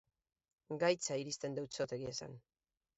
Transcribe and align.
Gaitza 0.85 1.19
irizten 1.25 1.61
deutsot, 1.61 1.97
egia 2.01 2.19
esan. 2.19 2.39